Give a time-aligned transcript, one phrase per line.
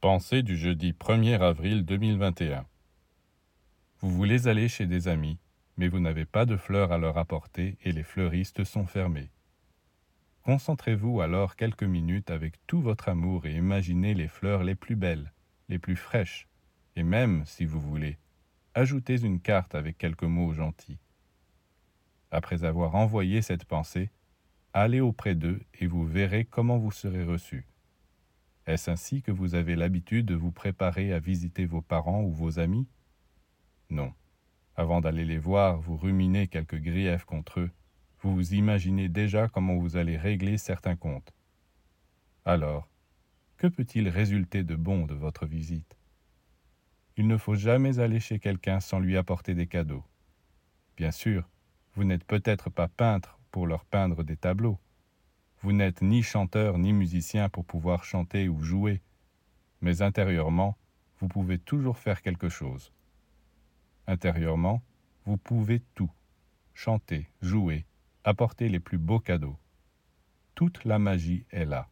[0.00, 2.64] Pensée du jeudi 1er avril 2021.
[3.98, 5.40] Vous voulez aller chez des amis,
[5.76, 9.32] mais vous n'avez pas de fleurs à leur apporter et les fleuristes sont fermés.
[10.44, 15.32] Concentrez-vous alors quelques minutes avec tout votre amour et imaginez les fleurs les plus belles,
[15.68, 16.46] les plus fraîches,
[16.94, 18.18] et même, si vous voulez,
[18.74, 21.00] ajoutez une carte avec quelques mots gentils.
[22.30, 24.10] Après avoir envoyé cette pensée,
[24.72, 27.66] allez auprès d'eux et vous verrez comment vous serez reçu.
[28.68, 32.58] Est-ce ainsi que vous avez l'habitude de vous préparer à visiter vos parents ou vos
[32.58, 32.86] amis?
[33.88, 34.12] Non.
[34.76, 37.70] Avant d'aller les voir, vous ruminez quelques griefs contre eux.
[38.20, 41.32] Vous vous imaginez déjà comment vous allez régler certains comptes.
[42.44, 42.90] Alors,
[43.56, 45.96] que peut-il résulter de bon de votre visite?
[47.16, 50.04] Il ne faut jamais aller chez quelqu'un sans lui apporter des cadeaux.
[50.94, 51.48] Bien sûr,
[51.94, 54.78] vous n'êtes peut-être pas peintre pour leur peindre des tableaux,
[55.60, 59.02] vous n'êtes ni chanteur ni musicien pour pouvoir chanter ou jouer,
[59.80, 60.76] mais intérieurement,
[61.18, 62.92] vous pouvez toujours faire quelque chose.
[64.06, 64.82] Intérieurement,
[65.24, 66.10] vous pouvez tout.
[66.74, 67.84] Chanter, jouer,
[68.24, 69.58] apporter les plus beaux cadeaux.
[70.54, 71.88] Toute la magie est là.